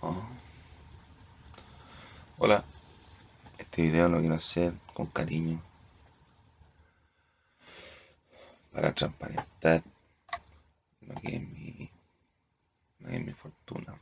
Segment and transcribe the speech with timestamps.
[0.00, 0.14] Oh.
[2.38, 2.64] Hola,
[3.58, 5.60] este video lo quiero hacer con cariño
[8.72, 9.82] para transparentar
[11.00, 11.90] lo que es mi,
[13.00, 13.92] lo que mi fortuna.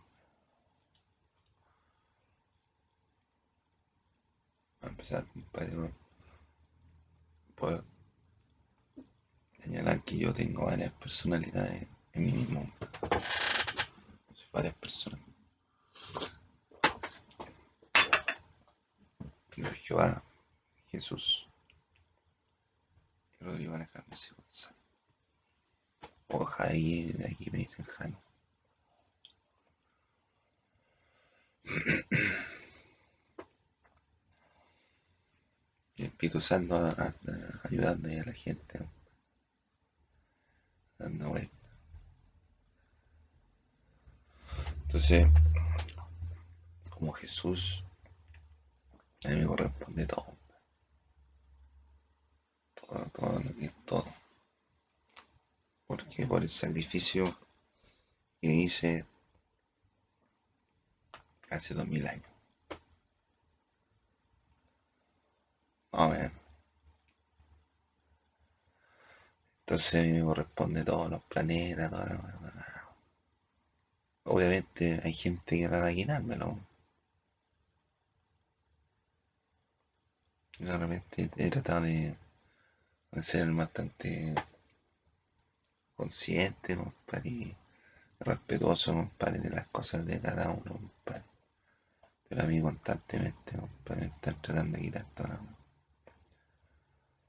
[4.82, 5.94] A empezar, compadre,
[7.54, 7.82] por
[9.62, 12.70] señalar que yo tengo varias personalidades en mí mismo.
[14.52, 15.35] Varias personas.
[19.54, 20.22] Dios Jehová,
[20.90, 21.46] Jesús
[23.40, 24.76] Rodrigo Alejandro y González.
[26.28, 28.20] O Jair, aquí me dicen Jano.
[35.96, 36.76] El Espíritu Santo
[37.64, 38.86] ayudando a la gente,
[40.98, 41.56] dando vuelta.
[44.82, 45.26] Entonces,
[46.98, 47.84] como Jesús,
[49.24, 50.36] a mí me corresponde todo.
[52.74, 54.06] Todo, todo lo que es todo.
[55.86, 57.38] Porque por el sacrificio
[58.40, 59.06] que hice
[61.50, 62.36] hace dos mil años.
[65.92, 66.30] a ver
[69.60, 72.96] Entonces a mí me corresponde todos los planetas, toda la...
[74.24, 76.58] Obviamente hay gente que trata de guinármelo.
[80.58, 82.16] De repente he tratado de,
[83.22, 84.34] ser bastante
[85.94, 87.56] consciente, compadre, y
[88.20, 91.24] respetuoso, compadre, de las cosas de cada uno, compadre.
[92.28, 95.56] Pero a mí constantemente, compadre, me están tratando de quitar toda la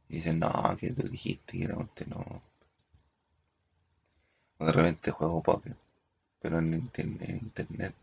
[0.09, 2.41] y dicen, no, que tú dijiste que la no.
[4.59, 5.75] O de repente juego póker,
[6.41, 7.95] pero en internet.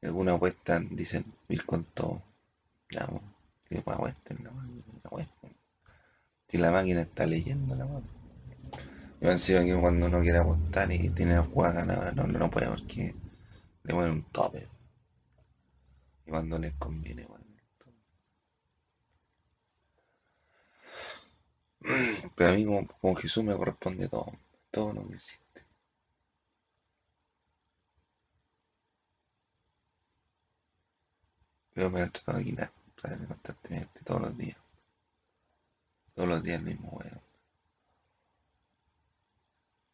[0.00, 2.22] En alguna apuesta dicen ir con todo.
[2.90, 3.08] Ya,
[3.68, 4.82] que apuesten la máquina,
[6.48, 8.12] Si la máquina está leyendo la máquina.
[9.20, 12.50] Yo encima que cuando uno quiere apostar y tiene la jugada ganadora, no, no, no
[12.50, 13.14] puede porque
[13.82, 14.68] le ponen un tope.
[16.26, 17.46] Y cuando les conviene, bueno.
[22.36, 24.32] Pero a mí como, Jesús me corresponde todo,
[24.70, 25.45] todo lo que existe.
[31.76, 34.56] Pero me han tratado de quitar, constantemente, todos los días.
[36.14, 37.20] Todos los días el mismo weón.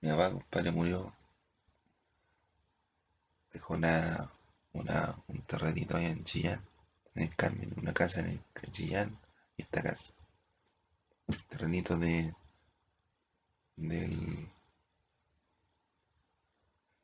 [0.01, 1.15] Mi papá, compadre, murió.
[3.53, 4.33] Dejó una,
[4.73, 6.65] una, un terrenito ahí en Chillán,
[7.15, 9.19] en el Carmen, una casa en el Chillán
[9.59, 10.15] y esta casa
[11.49, 12.35] terrenito de
[13.77, 14.49] del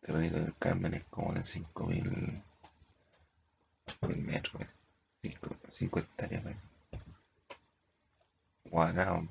[0.01, 2.43] terrenito del Carmen es como de 5000
[4.17, 4.63] metros
[5.79, 6.43] 5 hectáreas
[8.69, 9.29] cuadrado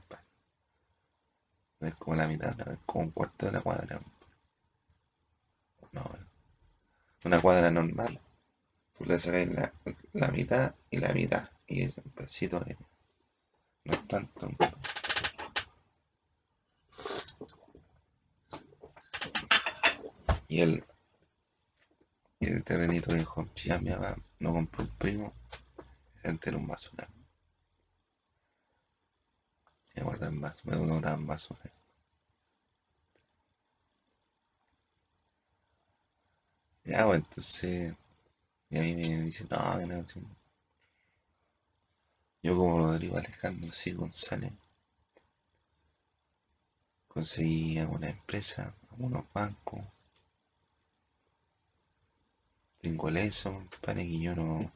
[1.80, 4.02] es como la mitad es como un cuarto de la cuadra
[5.91, 6.28] no
[7.28, 8.22] una cuadra normal.
[8.97, 9.74] Tú le sacas la,
[10.13, 12.78] la mitad y la mitad y es un pedacito de
[13.84, 14.50] no tanto.
[20.47, 20.84] Y el,
[22.40, 25.34] y el terrenito de Jorge mi mamá no compró un primo,
[26.28, 27.08] se entera un basura.
[29.96, 31.72] Me guardan más, me no dan basura.
[36.86, 37.94] Ya, bueno, entonces,
[38.70, 40.06] y a mí me dicen, no, que no,
[42.42, 44.52] yo como Rodrigo Alejandro sí González
[47.09, 49.82] conseguí alguna empresa, algunos bancos.
[52.82, 54.72] Tengo el ESO, para que yo no.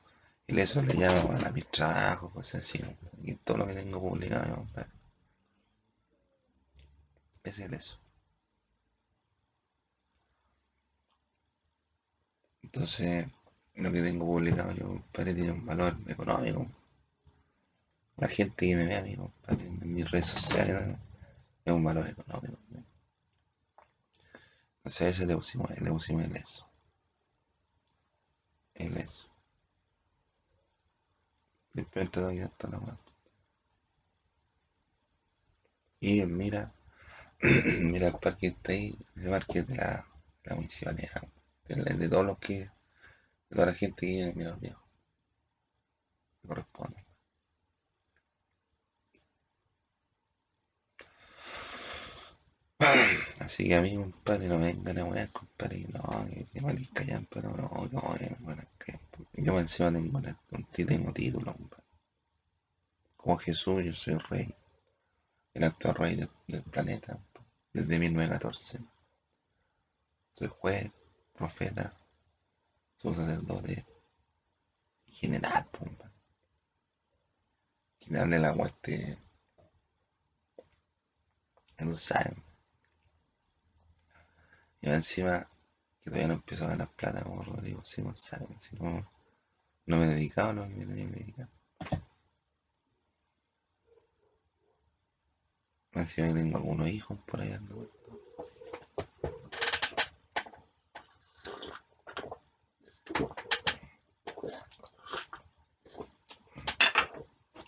[0.51, 2.79] El ESO le llamo a mis trabajos, cosas así.
[3.23, 4.67] Y todo lo que tengo publicado,
[7.43, 7.97] Ese es el ESO.
[12.63, 13.27] Entonces,
[13.75, 16.67] lo que tengo publicado yo, para tiene un valor económico
[18.17, 20.95] la gente que me ve a mí, en mis redes sociales,
[21.65, 22.57] es un valor económico.
[24.77, 26.67] Entonces ese le pusimos, le pusimos el eso.
[28.75, 29.30] El eso.
[31.73, 32.97] La.
[35.99, 36.73] Y mira,
[37.81, 40.05] mira el parque que está ahí, ese parque de la,
[40.43, 41.23] la municipalidad,
[41.67, 42.69] de, de, todos los que, de
[43.55, 44.83] toda la gente que vive Viejo.
[46.47, 47.05] corresponde.
[53.51, 56.79] Así que a mí, compadre, no me vengan a wear, compadre, no, que, que mal
[56.93, 58.65] callan, pero no, no, que van.
[59.33, 60.21] Yo encima tengo,
[60.71, 61.83] tengo título, compadre.
[63.17, 64.55] Como Jesús, yo soy rey,
[65.53, 67.19] el actual rey del, planeta,
[67.73, 68.79] desde 1914.
[70.31, 70.89] Soy juez,
[71.33, 71.93] profeta,
[72.95, 73.85] soy sacerdote,
[75.07, 76.15] general, compadre.
[77.99, 79.19] General de la muerte,
[81.79, 82.50] no saben.
[84.81, 85.47] Y encima
[86.01, 88.01] que todavía no empiezo a ganar plata como Rodrigo C.
[88.01, 88.49] González.
[88.59, 89.07] Si no,
[89.85, 91.49] no me he dedicado a lo que me tenía que dedicar.
[95.93, 97.91] Encima que tengo algunos hijos por ahí andando.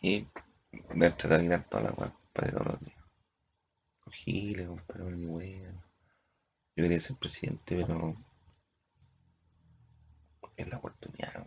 [0.02, 0.28] Y
[0.94, 2.98] me he tratado de quitar toda la agua para todos los días.
[4.06, 5.83] Los giles, compadre, mi wea.
[6.76, 8.16] Yo quería ser presidente, pero
[10.58, 11.46] es la oportunidad.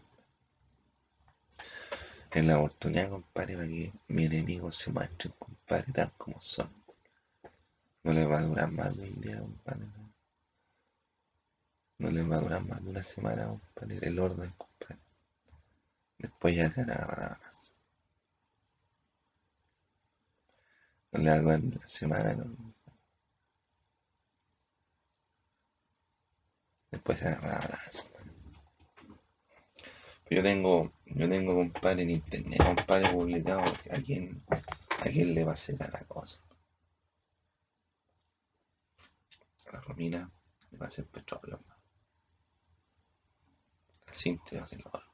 [2.31, 6.71] Es la oportunidad, compadre, para que mis enemigos se muestren, compadre, tal como son.
[8.05, 9.87] No les va a durar más de un día, compadre.
[11.99, 14.99] No les va a durar más de una semana, compadre, el orden, compadre.
[16.19, 17.73] Después ya se van a ganas.
[21.11, 22.75] No les va a durar una semana, no.
[27.07, 28.03] Después se agarra abrazo.
[30.29, 35.53] Yo tengo, yo tengo, compadre, en internet, compadre, publicado a quién, a quién le va
[35.53, 36.41] a hacer cada cosa.
[39.67, 40.29] A la Romina
[40.73, 41.61] le va a hacer petróleo.
[44.09, 45.07] A Cintia le va a hacer oro.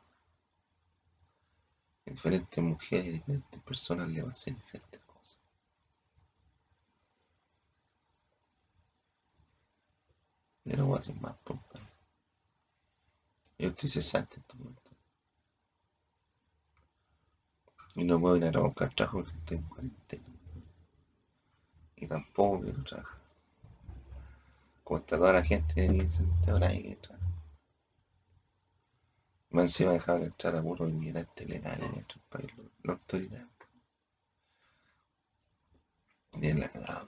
[2.06, 4.91] A diferentes mujeres y diferentes personas le va a hacer diferentes
[10.76, 11.86] no voy a hacer más, compadre.
[13.58, 14.90] Yo estoy cesante en este momento.
[17.94, 20.24] Y no puedo ir a buscar trabajo porque estoy en cuarentena.
[21.96, 23.20] Y tampoco quiero trabajar.
[24.82, 27.22] Como está toda la gente se ahora hay que trabajar.
[29.50, 32.50] Más encima dejaron entrar a puros inmigrantes legales en nuestro país,
[32.82, 33.46] la autoridad.
[36.30, 37.06] Tienen la cagada.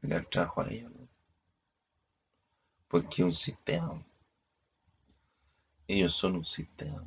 [0.00, 0.99] Mira el trabajo a ellos.
[2.90, 4.04] Porque un sistema.
[5.86, 7.06] Ellos son un sistema.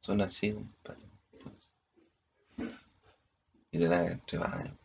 [0.00, 1.02] Son así, compadre.
[3.72, 4.76] Y te dan entre baños.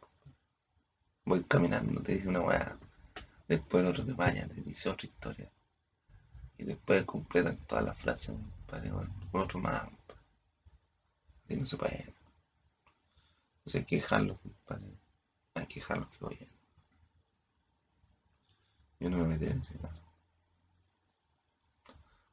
[1.24, 2.80] Voy caminando, te dice una weá.
[3.48, 5.52] Después el otro te baña, te dice otra historia.
[6.58, 10.24] Y después completan todas las frases, compadre, con, otro más, compadre.
[11.46, 12.16] Así no se puede.
[13.58, 14.98] Entonces hay que dejarlo, compadre.
[15.54, 16.50] Hay que dejarlo que oyen.
[19.00, 20.09] Yo no me meteré en ese caso.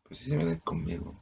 [0.08, 1.18] Pero si se meten conmigo,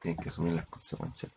[0.00, 1.30] tienen que asumir las consecuencias.